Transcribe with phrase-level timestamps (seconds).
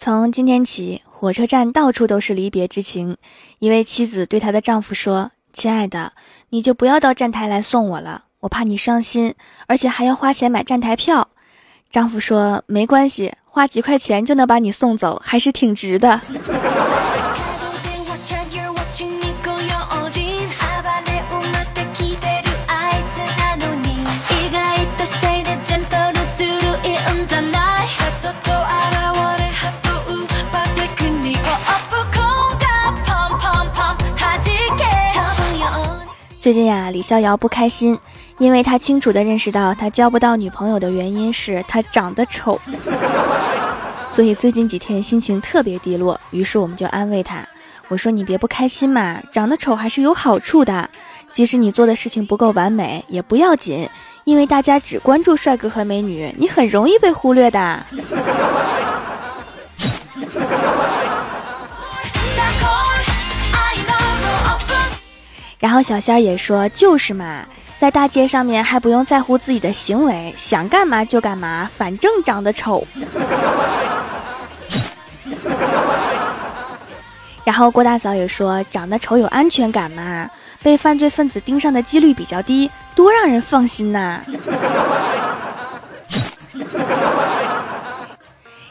[0.00, 3.16] 从今天起，火车站到处都是离别之情。
[3.58, 6.12] 一位妻子对她的丈夫说：“亲爱的，
[6.50, 9.34] 你就不要到站台来送我了，我怕你伤心，
[9.66, 11.30] 而且还要花钱买站台票。”
[11.90, 16.20] 丈夫说：“没关系，花几块钱就能把你送走，还是挺值的。”
[36.40, 37.98] 最近呀，李逍遥不开心，
[38.38, 42.58] 因为他清楚的认识到他交不到女朋友的原因是他长得丑，
[44.08, 46.18] 所以最近几天心情特别低落。
[46.30, 47.44] 于是我们就安慰他，
[47.88, 50.88] 我说你别不开心嘛，长得丑还是有好处的，
[51.32, 53.88] 即使你做的事情不够完美也不要紧，
[54.22, 57.84] 因为大家只关注帅哥和美女，你很容易被忽略的。
[65.58, 67.44] 然后小仙儿也说：“就是嘛，
[67.76, 72.86] 在大街上面还不用在乎自己的行为，想干嘛就干嘛，反正长得丑。
[77.44, 80.30] ”然后郭大嫂也说：“长得丑有安全感嘛，
[80.62, 84.22] 被犯罪分子盯上的几率比较低，多让人放心呐。”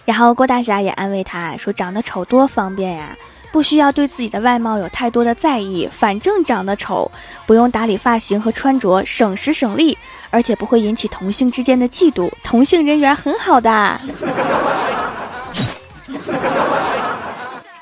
[0.05, 3.09] 然后郭大侠也安慰他说：“长得丑多方便呀。”
[3.51, 7.11] 不需要对自己的外貌有太多的在意，反正长得丑，
[7.45, 9.97] 不用打理发型和穿着，省时省力，
[10.29, 13.99] 而且不会引起同性之间的嫉妒，同性人缘很好的。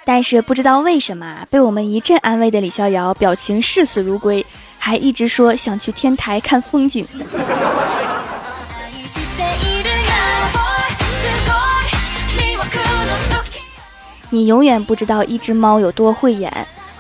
[0.07, 4.45] 但是不知道为什么，被我们一阵安慰的李逍遥表情视死如归，
[4.77, 7.05] 还一直说想去天台看风景。
[14.35, 16.51] 你永远不知道一只猫有多会演。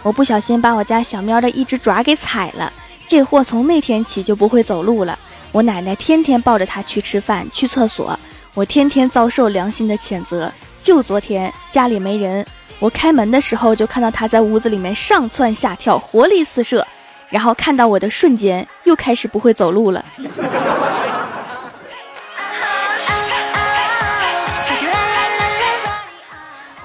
[0.03, 2.71] 我不小心把我家小喵的一只爪给踩了，
[3.09, 5.19] 这货从那天起就不会走路了。
[5.51, 8.17] 我奶奶天天抱着它去吃饭、去厕所，
[8.53, 10.49] 我天天遭受良心的谴责。
[10.81, 12.45] 就昨天家里没人，
[12.79, 16.87] 我开门的时候就看到它在屋子里面上蹿下跳，活力四射，
[17.29, 20.05] 然后看到我的瞬间又开始不会走路了。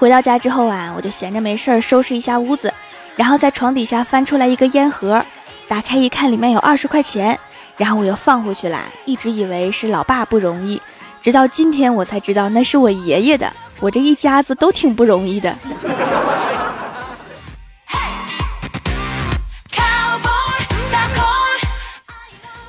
[0.01, 2.73] 回到家之后啊，我就闲着没事儿收拾一下屋子，
[3.15, 5.23] 然后在床底下翻出来一个烟盒，
[5.67, 7.37] 打开一看里面有二十块钱，
[7.77, 8.79] 然后我又放回去了。
[9.05, 10.81] 一直以为是老爸不容易，
[11.21, 13.53] 直到今天我才知道那是我爷爷的。
[13.79, 15.55] 我这一家子都挺不容易的。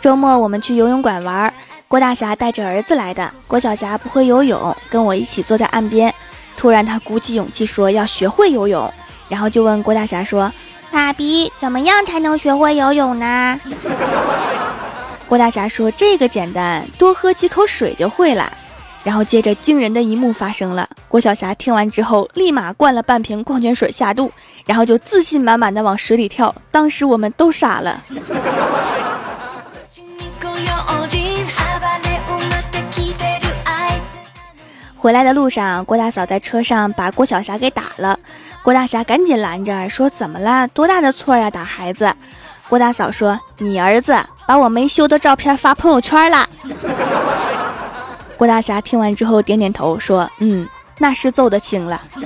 [0.02, 1.50] 周末我们去游泳馆玩，
[1.88, 3.32] 郭大侠带着儿子来的。
[3.48, 6.14] 郭小霞不会游泳，跟我一起坐在岸边。
[6.62, 8.88] 突然，他鼓起勇气说要学会游泳，
[9.28, 10.52] 然后就问郭大侠说
[10.92, 13.58] ：“爸比，怎么样才能学会游泳呢？”
[15.26, 18.52] 郭大侠说：“这个简单，多喝几口水就会了。”
[19.02, 24.30] 然后接着惊人的一幕发生了，郭小霞听完之后，立马灌了半瓶矿泉水下肚，
[24.64, 26.54] 然后就自信满满的往水里跳。
[26.70, 28.00] 当时我们都傻了。
[35.02, 38.16] 回来的路上，郭大嫂在车上把郭小霞给打了。
[38.62, 40.68] 郭大侠赶紧拦着，说：“怎么了？
[40.68, 41.50] 多大的错呀？
[41.50, 42.14] 打孩子？”
[42.70, 46.48] 郭大嫂说：“你儿子把我没修的照片发朋友圈了。”
[48.38, 50.68] 郭大侠听完之后点点头，说：“嗯，
[50.98, 52.00] 那是揍得轻了。”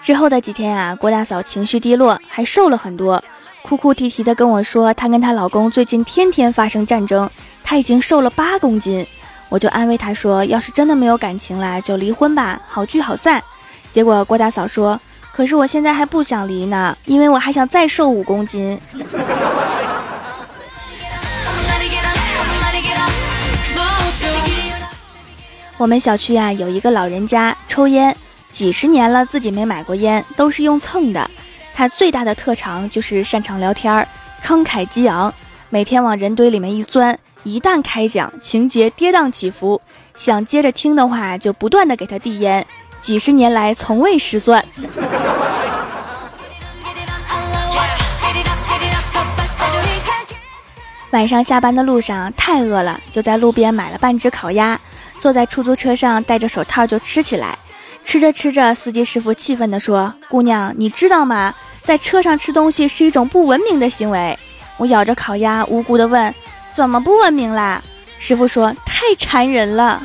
[0.00, 3.20] 之后的几天啊，郭大嫂情绪低落，还瘦了很多。
[3.66, 7.30] 哭哭啼啼的跟我说，她跟她老公最近天天发生战争，
[7.62, 9.06] 她已经瘦了八公斤。
[9.48, 13.42] 我就安慰她说，要是真的没有感情了，就离婚吧，好聚好散。
[13.90, 15.00] 结果郭大嫂说，
[15.32, 18.78] 可是我现在还不想离呢，因为我还想再瘦五公斤。
[25.78, 28.14] 我们小区啊有一个老人家抽烟，
[28.50, 31.30] 几十年了自己没买过烟，都是用蹭的。
[31.74, 34.06] 他最大的特长就是擅长聊天儿，
[34.44, 35.34] 慷慨激昂，
[35.70, 39.80] 每天往人堆里面一钻，一旦开讲，情节跌宕起伏，
[40.14, 42.64] 想接着听的话，就不断的给他递烟，
[43.00, 44.64] 几十年来从未失算。
[51.10, 54.80] 晚上下班的路上太饿了，就在路边买了半只烤鸭，
[55.18, 57.58] 坐在出租车上戴着手套就吃起来。
[58.04, 61.54] 吃着吃着，司机师傅气愤地说：“姑娘，你知道吗？
[61.82, 64.38] 在车上吃东西是一种不文明的行为。”
[64.76, 66.34] 我咬着烤鸭，无辜地问
[66.74, 67.82] ：“怎么不文明啦？
[68.18, 70.02] 师傅说太馋人了。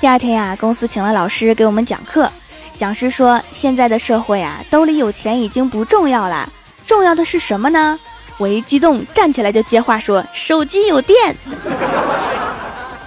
[0.00, 2.30] 第二天呀，公司请了老师给我们讲课。
[2.76, 6.50] 讲师说，现在的社会啊，兜里有钱已经不重要了，
[6.86, 7.98] 重要的是什么呢？
[8.36, 11.16] 我一激动，站起来就接话说：“手机有电。”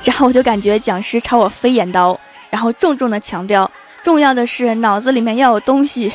[0.03, 2.18] 然后我就感觉讲师朝我飞眼刀，
[2.50, 3.69] 然后重重的强调
[4.01, 6.12] ：“重要的是脑子里面要有东西。”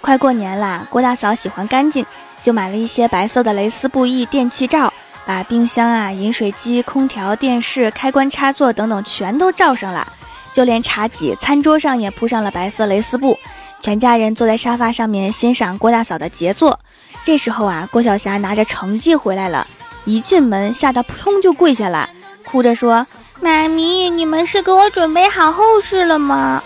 [0.00, 2.04] 快过年啦，郭大嫂喜欢干净，
[2.42, 4.92] 就买了一些白色的蕾丝布艺电器罩，
[5.24, 10.06] 把冰箱啊、饮水机、空调、电视、开关插座等等全都罩上了，
[10.54, 13.38] 就连茶几、餐桌上也铺上了白色蕾丝布。
[13.80, 16.78] 全家人坐在沙发上面欣赏郭大嫂的杰作。
[17.22, 19.66] 这时候啊，郭晓霞拿着成绩回来了，
[20.04, 22.08] 一进门吓得扑通就跪下了，
[22.46, 23.06] 哭着说
[23.42, 26.62] ：“妈咪，你们是给我准备好后事了吗？”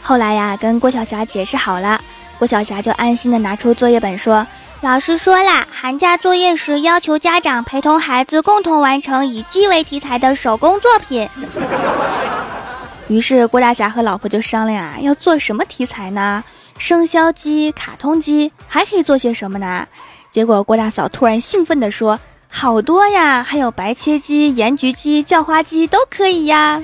[0.00, 2.00] 后来呀，跟郭晓霞解释好了，
[2.38, 4.46] 郭晓霞就安心的拿出作业本说
[4.82, 11.28] ：“老师说了，寒假作业时要求家长陪同孩子共同完成以鸡为题材的手工作品。”
[13.08, 16.44] 于是郭大侠和老婆就商量啊，要做什么题材呢？
[16.76, 19.86] 生肖鸡、卡通鸡，还可以做些什么呢？
[20.30, 26.82] 结果郭大嫂突然兴奋地说：“好多呀，还有白切鸡、盐焗鸡、叫花鸡都可以呀。”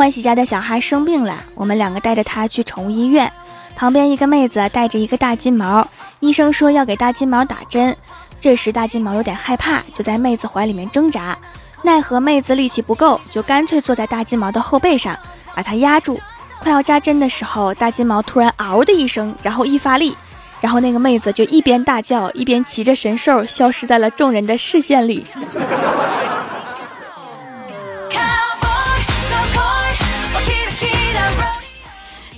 [0.00, 3.30] 欢喜家的小孩生病了，我们两个带着他去宠物医院。
[3.76, 5.86] 旁边一个妹子带着一个大金毛，
[6.20, 7.94] 医生说要给大金毛打针。
[8.40, 11.36] 这时大金毛有点害怕，就在妹子怀里面挣扎。
[11.82, 15.14] 奈何妹子力气不够，就干脆坐在大金毛的后背上，
[15.54, 16.18] 把它压住。
[16.60, 20.16] 快要扎针的时候，大金毛突然嗷的一声，然后一发力，
[20.62, 25.26] 然后那个妹子就一边大叫，一边骑着神兽消失在了众人的视线里。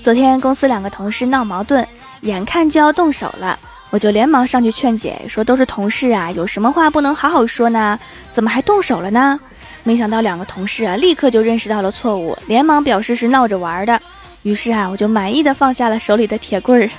[0.02, 1.86] 昨天公司两个同事闹矛盾，
[2.22, 3.56] 眼看就要动手了，
[3.90, 7.96] 我就连忙上去劝解，说都是同事啊，有什么话不能好好说呢？
[8.32, 9.38] 怎么还动手了呢？
[9.84, 14.00] 没想到两个同事啊，立刻就认识到了错误，连忙表示是闹着玩的。
[14.42, 16.90] 于是啊，我就满意的放下了手里的铁棍儿。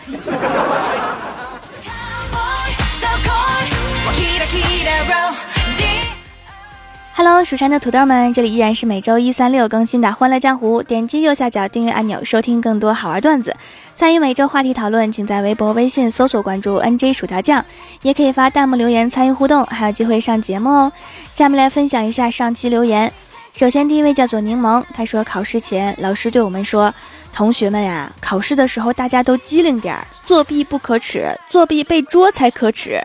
[7.16, 10.82] Hello，蜀山的土豆们，这里依然是每周一、三、六更新的《欢乐江湖》。
[10.84, 13.56] 点击右下角订阅按钮，收听更多好玩段子。
[13.94, 17.64] 参与每周话题讨论，请在微博、微信搜索关注 “nj 薯条酱”，
[18.02, 20.92] 也可以发弹幕留言参与互动，还有机会上节目哦。
[21.32, 23.14] 下面来分享一下上期留言。
[23.54, 26.92] 首先，第一位叫做柠檬，他说考试前老师对我们说
[27.32, 33.00] ：“同学们呀，考试的时候大家都机灵点儿，作弊不可耻，作弊被捉才可耻。”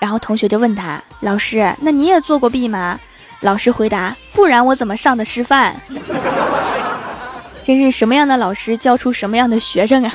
[0.00, 2.98] 然后同学就问他：“老师，那你也做过弊吗？”
[3.40, 5.74] 老师回答：“不然我怎么上的师范？
[7.64, 10.12] 真是什么样的老师教出什么样的学生啊！”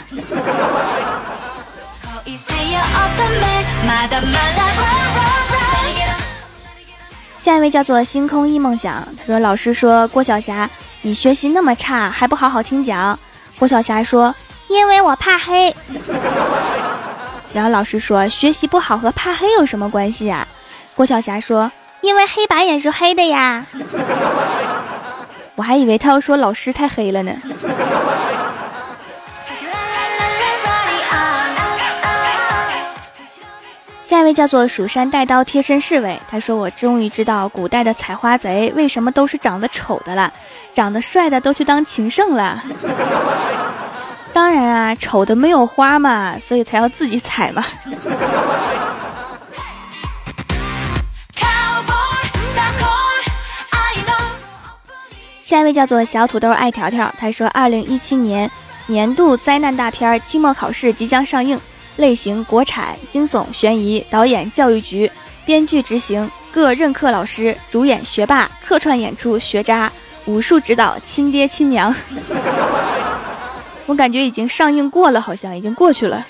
[7.40, 10.70] 下一位叫做星空一梦想，他说：“老师说郭晓霞，
[11.02, 13.18] 你学习那么差，还不好好听讲。”
[13.58, 14.36] 郭晓霞说
[14.70, 15.76] ：“因为我怕黑。”
[17.54, 20.48] 然后老师说：“学习不好和怕黑有什么关系呀？”
[20.96, 21.72] 郭晓霞说。
[22.06, 23.66] 因为黑板也是黑的呀，
[25.56, 27.32] 我还以为他要说老师太黑了呢。
[34.04, 40.32] 下一位叫做蜀山带刀贴身侍卫，他说：“我终于知道古代的采花贼为什么都是长得丑的了，
[40.76, 42.64] 长得帅的都去当情圣了。
[44.32, 47.66] 当然啊，丑的没有花嘛，所以才要自己采嘛。”
[55.46, 58.50] 下一位叫做小土豆爱条条，他说：“二零一七年
[58.88, 61.60] 年度灾难大片期末考试即将上映，
[61.98, 65.10] 类型国产惊悚悬疑，导演教育局，
[65.46, 69.92] 编剧执行各任课老师，主演学霸，客串演出学渣，
[70.26, 71.94] 武术指导亲爹亲娘。
[73.86, 76.26] 我感觉已经上映过了，好像已经过去了。”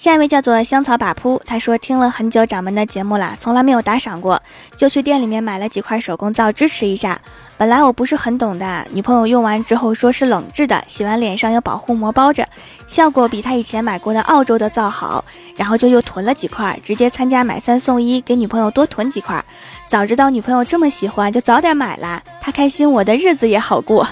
[0.00, 4.40] 下一位叫做香草把铺，他说听了很久掌门的节目了，从来没有打赏过，
[4.74, 7.20] 就去店里面买了几块手工皂支持一下。
[7.58, 12.48] 本来我不是很懂的，女朋友用完之后说是冷制的，洗完脸上有保护膜包着，
[12.88, 15.22] 效果比他以前买过的澳洲的皂好，
[15.54, 19.44] 然后就又囤了几块，直接参加买三送一，给女朋友多囤几块。
[19.86, 24.08] 早知道女朋友这么喜欢，就早点买了，她开心，我的日子也好过。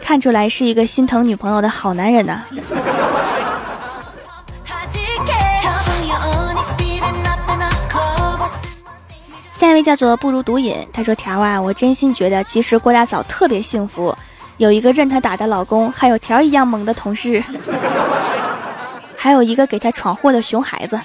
[0.00, 2.44] 看出来是一个心疼女朋友的好男人呢。
[9.64, 14.14] 下一位叫做不如毒瘾，他说：“条啊，我真心觉得其实郭大嫂特别幸福，
[14.58, 17.42] 有一个任她打的老公，还有条一样猛的同事，
[19.16, 21.00] 还有一个给她闯祸的熊孩子。”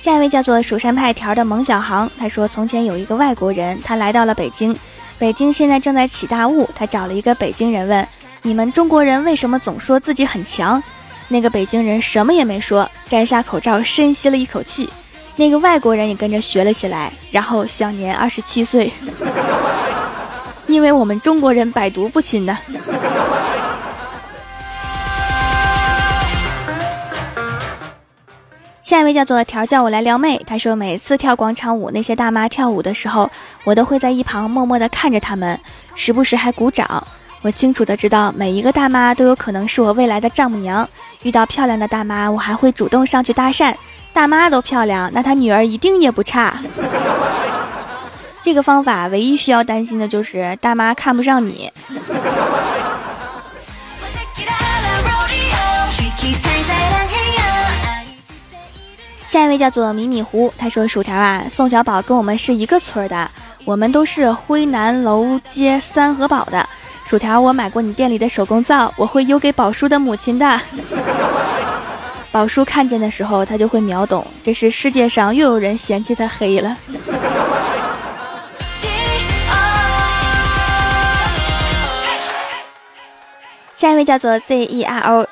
[0.00, 4.74] 下一位叫做蜀山派条的蒙小航，他说：“从前有一个外国人，他来到了北京，
[5.18, 8.08] 北京现在正在起大雾，他找了一个北京人问：
[8.40, 10.82] 你们中国人为什么总说自己很强？”
[11.28, 14.88] 那个北京人什么也没说，摘下口罩，深吸了一口气。
[15.34, 18.92] 那个外国人也跟着学了起来，然后享年二十七岁。
[20.66, 22.56] 因为我们中国人百毒不侵的。
[28.82, 30.40] 下一位叫做条，叫我来撩妹。
[30.46, 33.28] 他说，每次跳广场舞，那些大妈跳舞的时候，
[33.64, 35.60] 我都会在一旁默默的看着他们，
[35.96, 37.04] 时不时还鼓掌。
[37.46, 40.88] 我清楚的知道，每一个大妈都有可能是我未来的丈母娘。
[41.22, 43.72] 遇到漂亮的大妈，我还会主动上去搭讪。
[44.12, 46.58] 大妈都漂亮，那她女儿一定也不差。
[48.42, 51.72] 这个方法唯一需要担心的就是大妈看不上你。
[59.28, 63.30] 下一位叫做米米糊，他说：“薯条啊，宋小宝跟我们是一个村的，
[63.64, 66.68] 我们都是辉南楼街三河堡的。
[67.08, 70.60] 薯条，我买过你店里的手工皂，我会邮给宝叔的母亲的。
[72.32, 76.76] 宝叔看见的时候，他就会秒懂，这是世界上又有人嫌弃他黑了。
[83.76, 85.28] ”下一位叫做 Z E R O。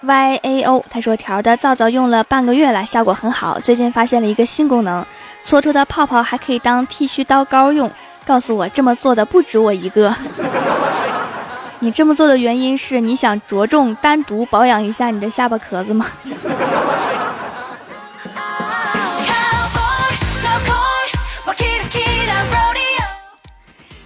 [0.00, 3.58] Y A O，他说条的皂皂用了半个月了，效果很好。
[3.60, 5.04] 最近发现了一个新功能，
[5.44, 7.88] 搓出的泡泡还可以当剃须刀膏用。
[8.24, 10.14] 告诉我这么做的不止我一个。
[11.80, 16.06] 你这么做的原因是你想着重单独保养一下你的下巴壳子吗？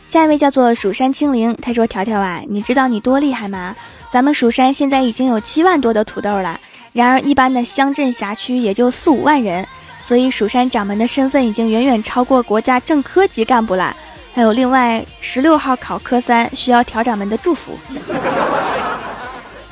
[0.07, 3.75] 下一位叫做蜀山青灵，他说条条啊，你知道你多厉害吗？
[4.11, 6.61] 咱们蜀山现在已经有七万多的土豆了，
[6.93, 9.67] 然而一般的乡镇辖区也就四五万人，
[10.02, 13.97] 所以蜀山掌门的身份已经远远超过国家正科级干部了。
[14.35, 17.79] 还有另外十六号考科三需要调长们的祝福。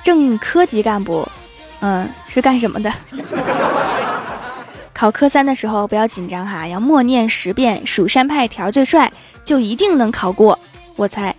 [0.02, 1.26] 正科级干部，
[1.81, 2.93] 嗯，是干什么的？
[4.93, 9.11] 考科三的时候不要紧张哈，要默念十遍“蜀山派条最帅”，
[9.43, 10.59] 就一定能考过。
[10.97, 11.35] 我猜。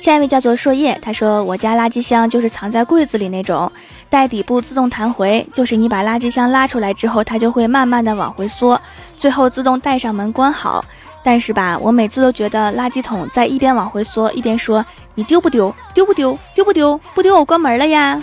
[0.00, 3.70] 下一位叫做硕叶，他说我家垃圾箱就是藏在柜子里那种，
[4.08, 8.80] 带底部自动弹回，就是你把垃圾箱拉出来之后，它就会慢慢的往回缩，
[9.18, 10.82] 最后自动带上门关好。
[11.22, 14.82] 但是吧，我每次都觉得垃圾桶在一边往回缩，一边说
[15.14, 15.74] 你丢不丢？
[15.92, 16.38] 丢不丢？
[16.54, 16.98] 丢不丢？
[17.14, 18.18] 不丢我关门了呀！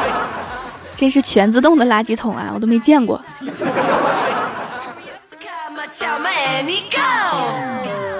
[0.96, 3.20] 真是全自动的垃圾桶啊，我都没见过。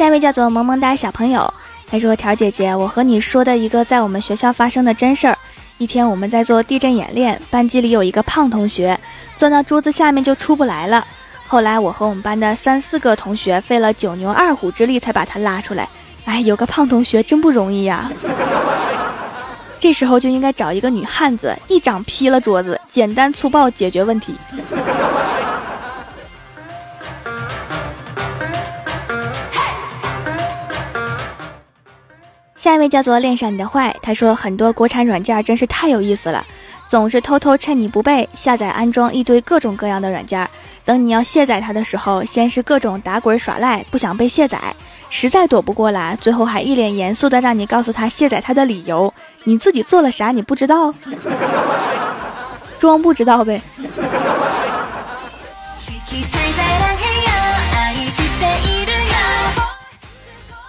[0.00, 1.52] 下一位叫做萌萌哒小朋友，
[1.86, 5.36] 他说：“条姐姐，我和你说的一个在我们学校发生的真事儿。
[5.76, 8.98] 一天我们在做地震演练，班级里有一个胖同学，
[9.36, 11.06] 钻到桌子下面就出不来了。
[11.46, 15.86] 后来我和我们班的三四个同学费了九牛二虎之力才把他拉出来。
[16.24, 18.10] 哎，有个胖同学真不容易呀。
[19.78, 24.34] 这时候就应该找一个女汉子，一掌劈了桌子，简单粗暴解决问题。”
[32.60, 36.44] 下一位叫做恋上你的坏，他说很多国产软件真是太有意思了，
[36.86, 40.46] 总是偷偷趁你不备下载安装一堆各种各样的软件，
[40.84, 44.60] 等你要卸载它的时候，先是各种打滚耍赖，不想被卸载，
[45.08, 49.10] 实在躲不过来，最后还一脸严肃的让你告诉他卸载它的理由，
[49.44, 50.92] 你自己做了啥你不知道？
[52.78, 53.62] 装不知道呗。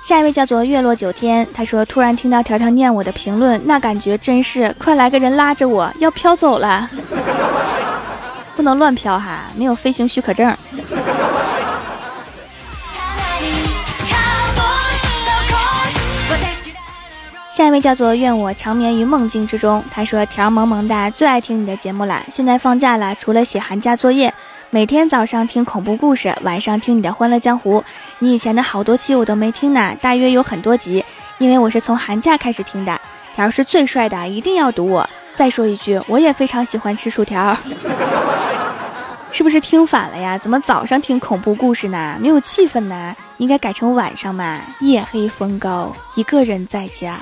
[0.02, 6.90] 下一位叫做月落九天，他说突然听到条条念我的评论，那感觉真是快来个人拉着我要飘走了，
[8.58, 10.54] 不能乱飘哈，没有飞行许可证。
[17.54, 19.84] 下一位叫做愿我长眠于梦境之中。
[19.92, 22.24] 他说：“条萌萌哒，最爱听你的节目了。
[22.32, 24.34] 现在放假了，除了写寒假作业，
[24.74, 27.84] 每天早上听恐怖故事，晚上听你的欢乐江湖。
[28.20, 31.04] 你以前的好多期我都没听呢，大约有很多集，
[31.40, 33.02] 因为我是从寒假开始听的。
[33.36, 35.10] 条是最帅的，一定要读我。
[35.36, 37.54] 再说一句，我也非常喜欢吃薯条。
[39.30, 40.38] ”是不是听反了呀？
[40.38, 42.18] 怎么早上听恐怖故事呢？
[42.22, 43.14] 没有气氛呢？
[43.40, 44.58] 应该改成晚上嘛。
[44.80, 47.20] 夜黑风高，一个人在家。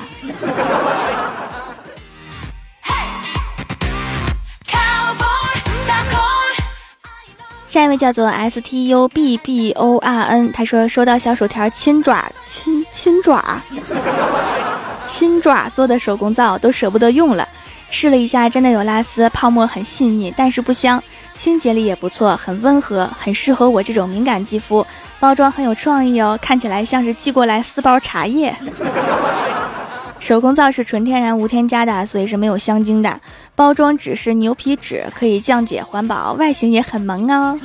[7.70, 13.62] 下一位叫做 S T U B B O R N，他说收到小薯条亲爪亲亲爪
[15.06, 17.48] 亲爪做的手工皂，都舍不得用了。
[17.92, 21.02] 试了一下，真的有拉丝，泡沫很细腻，但是不香，
[21.36, 24.84] 清洁力也不错，很温和，很适合我这种敏感肌肤。
[25.20, 28.52] 包装很有创意哦，看起来像是寄过来四包茶叶。
[30.20, 33.20] 手工皂是纯天然无添加的，所以是没有香精的。
[33.56, 37.60] 包装纸是牛皮纸，可以降解环保，外形也很萌哦。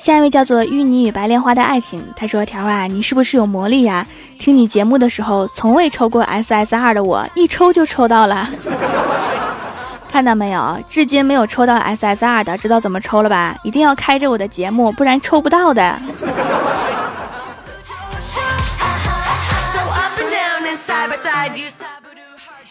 [0.00, 4.06] 下一位叫做《淤泥与白莲花的爱情》，他说：“条啊，你是不是有魔力呀？
[4.38, 8.50] 听你节目的时候，从未抽过 SSR 的我，一抽就抽到了。
[10.14, 10.78] 看到没有？
[10.88, 13.56] 至今没有抽到 SSR 的，知道怎么抽了吧？
[13.64, 16.00] 一定要开着我的节目，不然抽不到的。”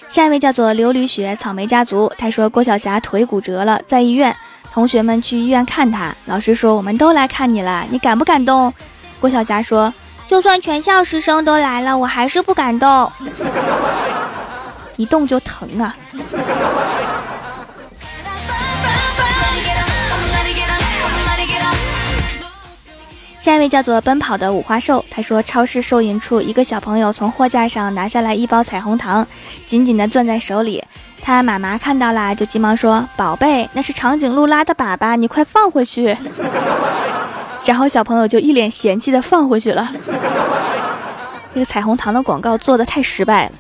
[0.08, 4.34] 下一位叫做琉璃雪草莓家族，他说：“郭晓霞腿骨折了，在医院。”
[4.72, 8.74] 同学们去医院看他，老师说我们都来看你了，你感不感动？
[9.20, 9.94] 郭晓霞说，
[10.28, 13.12] 就算全校师生都来了，我还是不敢动，
[14.96, 15.94] 一动就疼啊。
[23.44, 29.28] 下一位叫做奔跑的五花兽，他说超市收银处一个小朋友从货架上拿下来一包彩虹糖，
[29.68, 30.82] 紧紧的攥在手里。
[31.22, 36.16] 他妈妈看到了，就急忙说：“宝贝，那是长颈鹿拉的粑粑，你快放回去。”
[37.68, 39.92] 然后小朋友就一脸嫌弃的放回去了。
[41.54, 43.52] 这个彩虹糖的广告做的太失败了。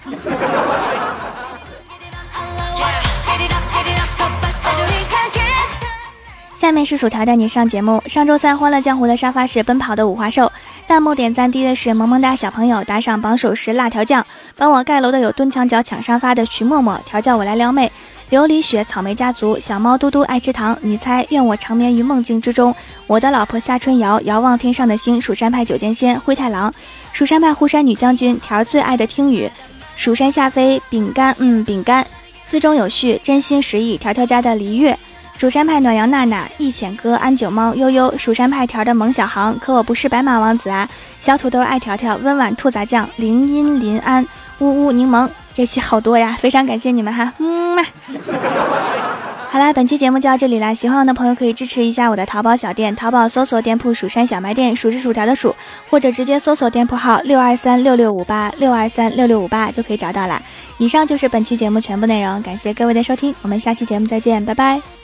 [6.63, 8.01] 下面是薯条带你上节目。
[8.05, 10.49] 上周三欢乐江湖的沙发是奔跑的五花兽，
[10.87, 17.91] 弹幕点赞低的是萌萌哒小朋友，打赏榜首是辣条酱，帮我盖楼的有蹲墙角抢沙发的徐默默，调教我来撩妹，
[18.31, 22.73] 琉璃雪草莓家族，小猫嘟嘟爱吃糖，你猜愿我长眠于梦境之中，
[23.07, 26.73] 我的老婆夏春瑶，遥望天上的星，蜀山派九剑仙灰太狼，
[27.11, 29.51] 蜀山派护山女将军条最爱的听雨，
[29.97, 32.07] 蜀山下飞饼干，嗯饼干，
[32.41, 34.97] 字中有序，真心实意，条条家的璃月。
[35.37, 40.87] 蜀山派暖阳娜娜、一浅哥、安九猫、悠悠，蜀山派条的萌小航，可我不是白马王子啊！
[41.19, 44.25] 小土豆爱条条、温婉兔杂酱、林音林安、
[44.59, 47.83] 呜呜柠檬，这期好多呀，非常感谢你们哈，嗯嘛。
[49.49, 55.55] 好啦，本期节目就到这里啦，喜欢我的朋友可以支持一下我的淘宝小店，淘宝搜索店铺“蜀山小卖店”，数是薯条的数，
[55.89, 60.41] 或者直接搜索店铺号六二三六六五八六二三六六五八就可以找到啦。
[60.79, 65.02] 以上就是本期节目全部内容，感谢各位的收听，我们下期节目再见，拜拜。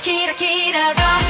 [0.00, 1.29] キラキラロ